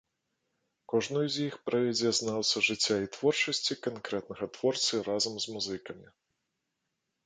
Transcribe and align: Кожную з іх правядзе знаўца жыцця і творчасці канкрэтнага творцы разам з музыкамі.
Кожную 0.93 1.25
з 1.35 1.45
іх 1.49 1.57
правядзе 1.67 2.09
знаўца 2.21 2.65
жыцця 2.69 2.97
і 3.05 3.11
творчасці 3.19 3.81
канкрэтнага 3.85 4.45
творцы 4.59 5.07
разам 5.13 5.33
з 5.49 5.57
музыкамі. 5.57 6.07